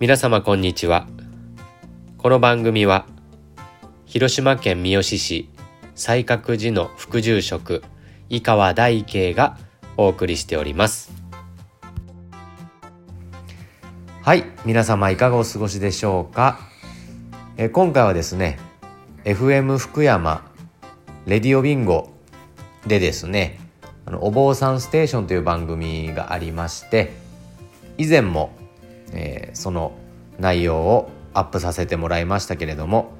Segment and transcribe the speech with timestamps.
[0.00, 1.08] 皆様こんにちは。
[2.18, 3.04] この番組は
[4.06, 5.50] 広島県三次市
[5.96, 7.82] 西覚寺の副住職
[8.28, 9.58] 井川大慶が
[9.96, 11.10] お送りしております。
[14.22, 16.60] はい皆様いかがお過ごしでしょうか？
[17.56, 18.60] え今回はですね
[19.24, 20.48] FM 福山
[21.26, 22.10] レディオビンゴ
[22.86, 23.58] でですね
[24.06, 27.10] あのお坊さんステーションという番組がありまして
[27.98, 28.52] 以前も、
[29.12, 29.92] えー、その
[30.38, 33.12] 内容をアップさせてもらいましたけれども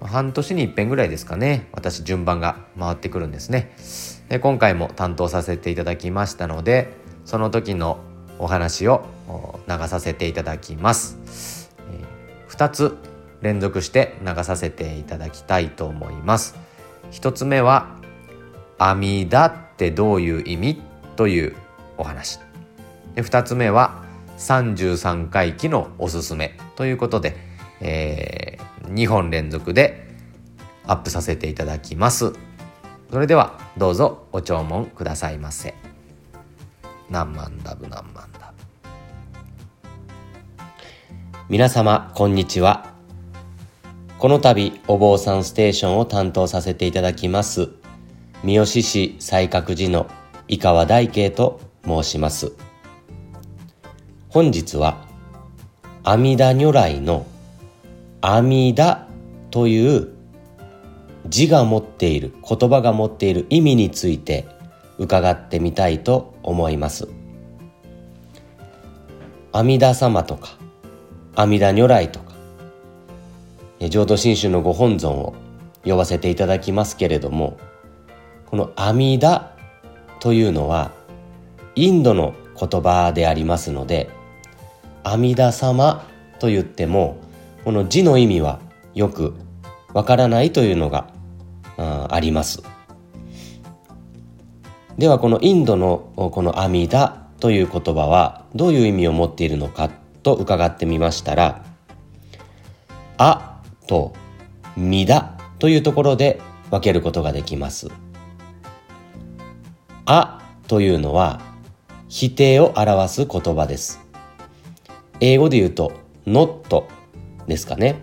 [0.00, 3.74] 半年に一遍ぐらいですかね私順番が回ってくるんですね。
[4.28, 6.92] で今回も担当させていただきましたので
[7.24, 7.98] その時の
[8.38, 9.04] お話を
[9.68, 11.70] 流させていただきます、
[12.48, 12.96] 2つ
[13.42, 16.56] 連続して流させていただきたいと思います。
[17.12, 17.96] 1つ目は
[18.78, 20.82] 「阿弥陀ってどういう意味?」
[21.16, 21.56] という
[21.96, 22.40] お話。
[23.14, 24.03] で2つ目は
[24.38, 27.36] 33回忌のおすすめということで、
[27.80, 30.08] えー、2本連続で
[30.86, 32.32] アップさせていただきます。
[33.10, 35.74] それではどうぞお聴聞くださいませ。
[37.10, 38.64] 何万ダブ何万ダブ
[41.48, 42.92] 皆様こんにちは。
[44.18, 47.68] この度お坊さんステーションを担当させていただきます
[48.42, 50.06] 三好市西覚寺の
[50.48, 52.63] 井川大慶と申します。
[54.34, 55.06] 本日は
[56.02, 57.24] 阿弥陀如来の
[58.20, 59.06] 阿弥陀
[59.52, 60.08] という
[61.28, 64.48] 字が持っている言葉が持っている意味について
[64.98, 67.06] 伺ってみたいと思います。
[69.52, 70.58] 阿弥陀様とか
[71.36, 72.32] 阿弥陀如来とか
[73.88, 75.36] 浄土真宗のご本尊を
[75.84, 77.56] 呼ばせていただきますけれども
[78.46, 79.44] この阿弥陀
[80.18, 80.90] というのは
[81.76, 84.10] インドの言葉でありますので
[85.04, 86.08] 阿弥陀様
[86.40, 87.18] と言っても
[87.64, 88.58] この字の意味は
[88.94, 89.34] よく
[89.92, 91.12] わからないというのが
[91.76, 92.62] あります
[94.98, 99.90] ではこのインドのこの阿弥陀という言葉はどういう意味を持っているのか
[100.22, 101.64] と伺ってみましたら
[103.18, 104.12] 「あ」と
[104.76, 107.88] 「みだ」というところで分けることができます。
[110.06, 111.40] あというのは
[112.08, 114.03] 否定を表す言葉です。
[115.20, 115.92] 英語で言うと
[116.26, 116.84] not
[117.46, 117.96] ですかね。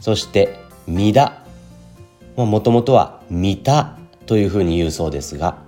[0.00, 1.42] そして、みだ。
[2.36, 5.58] もともとは見たというふうに言うそうですが、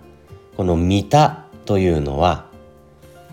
[0.57, 2.47] この見たというのは、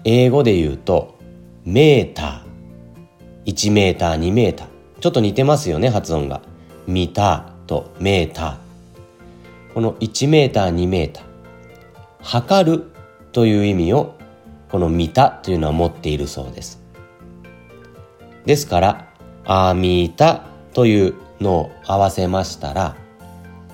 [0.03, 1.15] 英語で言うと、
[1.63, 3.51] メーター。
[3.51, 4.67] 1メーター、2メーター。
[4.99, 6.41] ちょっと似てますよね、発音が。
[6.87, 9.73] 見たとメーター。
[9.73, 11.23] この1メーター、2メーター。
[12.21, 12.83] 測る
[13.31, 14.15] という意味を
[14.69, 16.81] この見たというのは持っているそうです。
[18.45, 19.13] ですから、
[19.45, 20.43] あみた
[20.73, 22.95] というのを合わせましたら、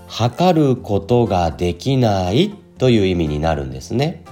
[0.08, 4.24] 測ることができないという意味になるんですね。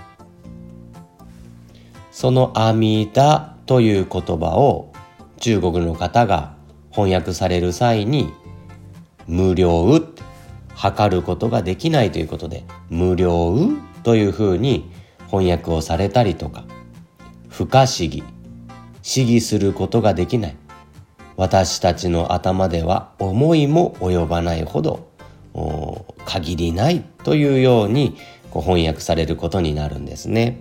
[2.12, 4.92] その阿弥陀という言葉を
[5.38, 6.56] 中国の方が
[6.92, 8.34] 翻訳される際に
[9.26, 10.02] 無料
[10.74, 13.70] 測ることができないということで無料
[14.04, 14.92] というふうに
[15.32, 16.66] 翻訳をされたりとか
[17.50, 18.24] 不可思議
[19.04, 20.56] 思議することができない
[21.38, 25.10] 私たちの頭では思いも及ばないほど
[26.26, 28.18] 限りないというように
[28.52, 30.60] こう翻訳されることになるんですね。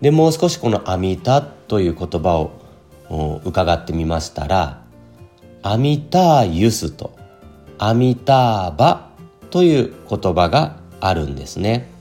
[0.00, 4.82] でもう少しこの「阿弥陀」という言葉を伺ってみましたら
[5.62, 7.12] 「阿弥陀ユス」と
[7.78, 9.10] 「阿弥陀バ」
[9.50, 11.91] という言葉があるんですね。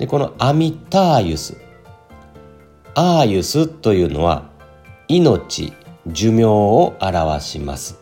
[0.00, 1.58] でこのアミターユス
[2.94, 4.48] アーユスというのは
[5.08, 5.74] 命
[6.06, 7.98] 寿命を表します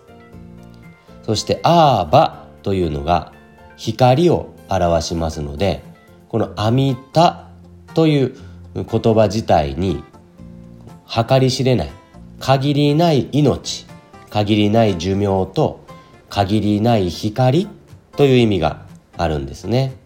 [1.24, 3.32] そしてアーバというのが
[3.76, 5.82] 光を表しますので
[6.28, 7.48] このアミタ
[7.94, 8.36] という
[8.74, 10.04] 言葉自体に
[11.12, 11.90] 計り知れない
[12.38, 13.86] 限りない命
[14.30, 15.84] 限りない寿命と
[16.28, 17.66] 限りない光
[18.12, 18.86] という意味が
[19.16, 19.96] あるんですね。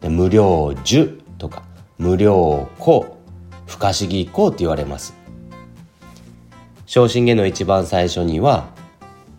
[0.00, 1.62] で無料樹とか
[1.98, 3.16] 無料公
[3.66, 5.14] 不可思議公って言われます。
[6.86, 8.68] 昇進言の一番最初には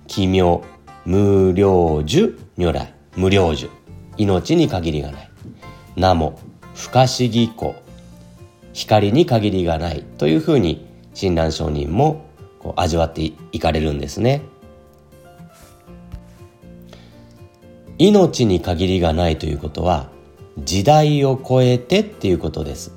[0.07, 0.63] 奇妙
[1.05, 2.93] 無料樹如来。
[3.15, 3.69] 無料樹
[4.17, 5.29] 命に限りがない。
[5.95, 6.39] 名も
[6.75, 7.75] 不可思議公
[8.73, 10.03] 光に限りがない。
[10.17, 12.25] というふうに親鸞上人も
[12.59, 14.41] こう味わっていかれるんですね。
[17.97, 20.09] 命に限りがないということは
[20.59, 22.91] 時代を超えてっていうことです。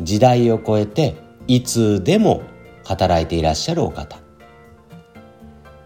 [0.00, 1.16] 時代を超えて
[1.46, 2.42] いつでも
[2.84, 4.18] 働いていらっしゃるお方。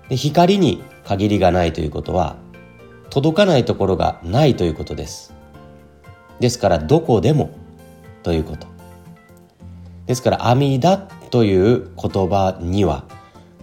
[0.08, 2.36] で光に限りがないということは
[3.10, 5.34] 届かないところがないということです。
[6.40, 7.50] ですからどこでも
[8.22, 8.66] ということ。
[10.06, 13.04] ですから阿弥陀という言葉には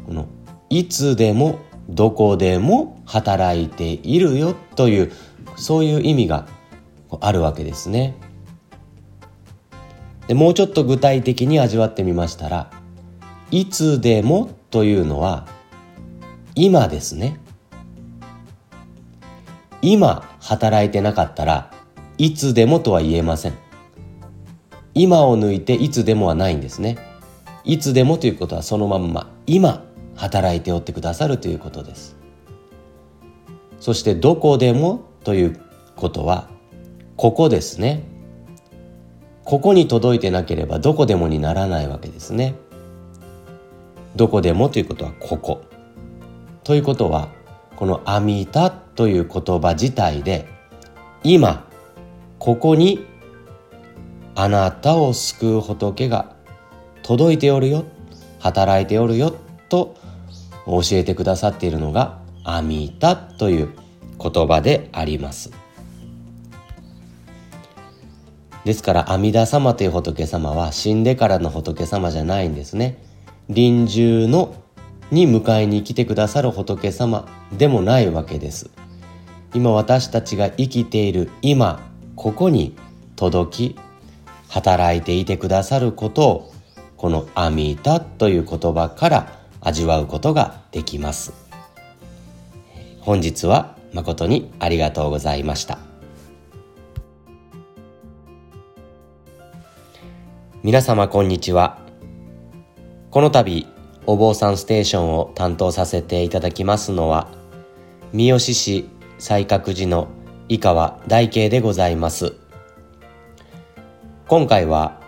[0.06, 0.28] この
[0.70, 1.60] いつでも
[1.90, 5.12] どこでも働いているよという
[5.62, 6.48] そういう意味が
[7.20, 8.16] あるわけですね。
[10.28, 12.72] でもうちょっと具体的に味わってみましたら
[13.52, 15.48] いつでもというのは
[16.56, 17.40] 今ですね。
[19.82, 21.72] 今働いてなかったら
[22.18, 23.54] いつでもとは言えません。
[24.94, 26.98] 今を抜いていつでもはないんですね。
[27.64, 29.84] いつでもということはそのまんま今
[30.16, 32.18] 働いておってくださるということです。
[33.80, 35.60] そしてどこでもという
[35.96, 36.50] ことは
[37.18, 38.04] ここですね。
[39.44, 42.56] ここに届いてなければどこでもにならないわけですね。
[44.16, 45.62] どこでもということはここ。
[46.64, 47.30] ということは
[47.76, 50.48] この「阿弥陀」という言葉自体で
[51.24, 51.68] 今
[52.40, 53.06] ここに
[54.36, 56.36] あなたを救う仏が
[57.04, 57.84] 届いておるよ。
[58.40, 59.34] 働いておるよ。
[59.70, 59.96] と
[60.66, 63.70] 教えてくださっているのが「阿弥陀」という
[64.22, 65.52] 言葉であります。
[68.64, 73.04] ですから阿弥陀様という仏様は死んでからの仏様じゃないんですね。
[73.50, 74.56] 臨終の
[75.12, 78.70] に迎えに来てくださる仏様でもないわけです
[79.54, 81.82] 今私たちが生きている今
[82.16, 82.76] ここに
[83.18, 83.80] 届き
[84.48, 86.54] 働いていてくださることを
[86.96, 91.34] この「阿弥陀」という言葉から味わうことができます
[93.02, 95.80] 本日は誠にありがとうございました。
[100.64, 101.80] 皆様こんにちは。
[103.10, 103.68] この度
[104.06, 107.30] お坊さんステーションを担当させていただきますのは
[108.14, 108.90] 三好市
[109.20, 110.08] 西覚寺の
[110.50, 112.36] 井川大慶でございます。
[114.28, 115.02] 今回は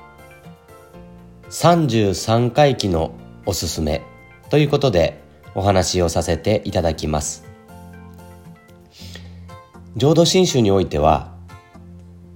[1.50, 3.16] 33回忌の
[3.46, 4.02] おすすめ
[4.50, 5.22] ということで
[5.56, 7.43] お話をさせていただきます。
[9.95, 11.31] 浄土真宗においては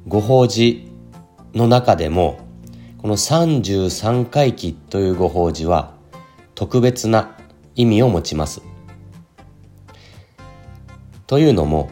[0.07, 0.91] ご法事
[1.55, 2.39] の中でも
[2.99, 5.95] この33回忌というご法事は
[6.53, 7.35] 特別な
[7.75, 8.61] 意味を持ちます。
[11.25, 11.89] というのも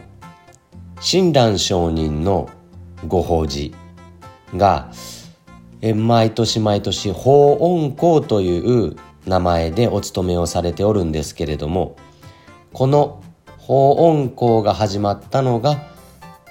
[1.00, 2.48] 親鸞上人の
[3.06, 3.74] ご法事
[4.56, 4.90] が
[5.94, 8.96] 毎年毎年法恩公という
[9.26, 11.96] 名前でお勤めをされておるんですけれども
[12.72, 13.22] この
[13.66, 15.88] 法恩公が始まったのが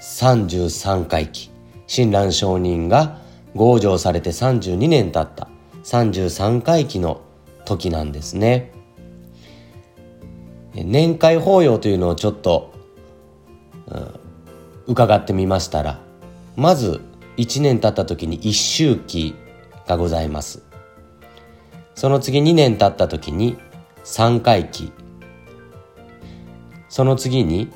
[0.02, 1.50] 33回忌。
[1.86, 3.22] 親鸞上人が
[3.54, 5.48] 合上されて32年経った。
[5.84, 7.22] 33回忌の
[7.64, 8.70] 時なんですね。
[10.74, 12.74] 年会法要というのをちょっと、
[13.86, 14.20] うん、
[14.86, 15.98] 伺ってみましたら
[16.54, 17.00] まず
[17.38, 19.34] 1年経った時に一周期
[19.86, 20.62] がございます。
[21.94, 23.56] その次2年経った時に
[24.04, 24.92] 3回忌
[26.88, 27.70] その次に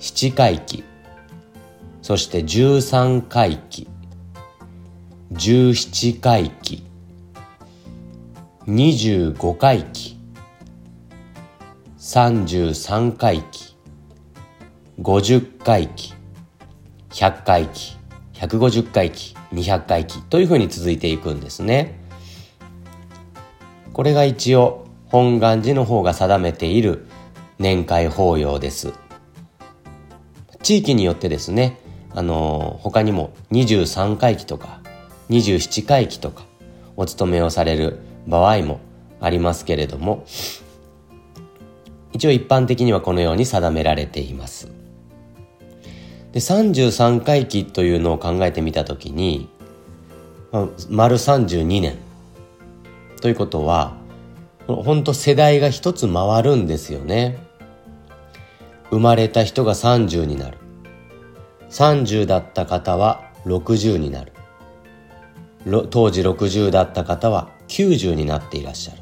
[0.00, 0.84] 7回忌。
[2.02, 3.88] そして13回忌。
[5.32, 6.84] 17回忌。
[8.66, 10.18] 25回忌。
[11.98, 13.76] 33回忌。
[15.00, 16.14] 50回忌。
[17.10, 17.96] 100回忌。
[18.34, 19.34] 150回忌。
[19.52, 20.22] 200回忌。
[20.24, 21.98] というふうに続いていくんですね。
[23.94, 27.06] これが一応本願寺の方が定めている
[27.58, 28.92] 年会法要です。
[30.62, 31.78] 地域によってですね
[32.14, 34.80] あの他にも23回忌とか
[35.28, 36.46] 27回忌とか
[36.96, 38.80] お勤めをされる場合も
[39.20, 40.24] ありますけれども
[42.12, 44.70] 一応一般的にはこのように定められています。
[46.32, 49.48] で33回忌というのを考えてみた時に
[50.88, 51.96] 丸32年
[53.20, 53.96] ということは
[54.66, 57.43] 本当世代が一つ回るんですよね。
[58.94, 60.58] 生まれた人が30になる。
[61.68, 64.32] 30だった方は60になる。
[65.90, 69.00] 当時60だった方は90になっていらっしゃる。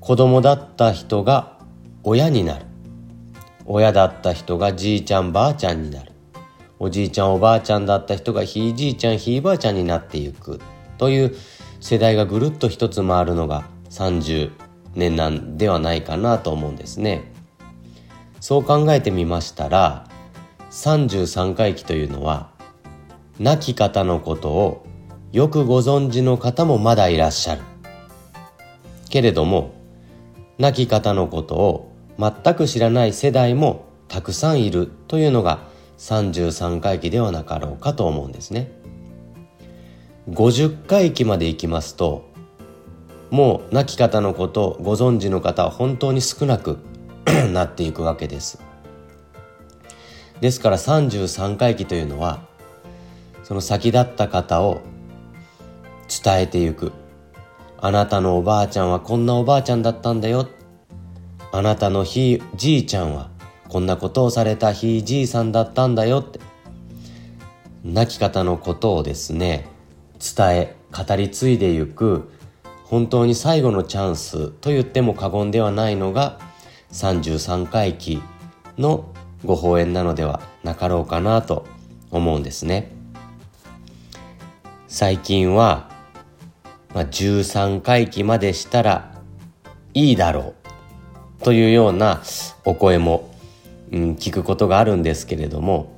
[0.00, 1.60] 子供だった人が
[2.02, 2.66] 親になる。
[3.64, 6.12] 親だった人がじいちゃんばあちゃんになる。
[6.78, 10.60] おじいちゃんおばあちゃんだった人がひいじいちゃんひいばあちゃんになっていく。
[10.98, 11.34] という
[11.80, 14.50] 世代がぐるっと一つ回るのが30
[14.94, 17.37] 年なんではないかなと思うんですね。
[18.40, 20.06] そう考えてみましたら
[20.70, 22.50] 33回忌というのは
[23.38, 24.86] 亡き方のことを
[25.32, 27.62] よくご存知の方もまだいらっしゃる。
[29.10, 29.72] けれども
[30.58, 35.60] 亡き方のことを全く知らない世代もたくさんいるというのが
[35.98, 38.72] 33回忌ではなかろうかと思うんですね。
[40.30, 42.28] 50回忌まで行きますと
[43.30, 46.78] もう亡き方のことをご存知の方は本当に少なく
[47.52, 48.60] なっていくわけです。
[50.40, 52.40] ですから33回忌というのは
[53.42, 54.80] その先立った方を
[56.22, 56.92] 伝えていく。
[57.80, 60.48] あなたのおばあちゃんはこんなおばあちゃんだったんだよ。
[61.52, 63.30] あなたのひじいちゃんは
[63.68, 66.40] こんなことをされたひいじいさんだったんだよって。
[67.84, 69.66] 亡き方のことをですね
[70.18, 72.30] 伝え語り継いでいく
[72.84, 76.38] 本当に最後のチャンスと言っても過言ではないのが
[76.92, 78.22] 33回忌
[78.78, 79.12] の
[79.44, 81.66] ご法演なのではなかろうかなと
[82.10, 82.92] 思うんですね。
[84.88, 85.90] 最近は、
[86.94, 89.12] まあ、13回忌までしたら
[89.92, 90.54] いいだろ
[91.40, 92.22] うというような
[92.64, 93.30] お声も、
[93.92, 95.92] うん、聞くことがあるんですけれども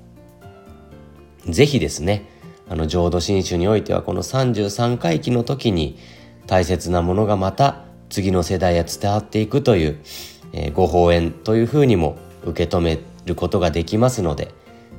[1.49, 2.29] ぜひですね
[2.69, 5.99] あの浄土真宗においてはこの33回忌の時に
[6.47, 10.01] 大切なものがまた次の世代へ伝わっていくという、
[10.53, 14.53] え、ご法縁というふうにも受け止めることができますので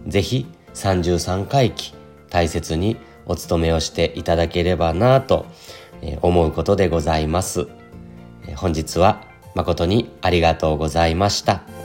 [0.08, 1.94] ぜひ33回忌
[2.30, 5.46] 大切にお勤めをしていただければなと
[6.22, 7.68] 思うことでございます。
[8.56, 9.22] 本日は
[9.54, 11.81] 誠にありがとうございました。